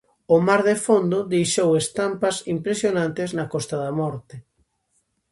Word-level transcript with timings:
O 0.35 0.37
mar 0.47 0.61
de 0.69 0.75
fondo 0.85 1.19
deixou 1.33 1.69
estampas 1.83 2.35
impresionantes 2.55 3.29
na 3.37 3.45
Costa 3.53 3.75
da 3.83 3.91
Morte. 3.99 4.35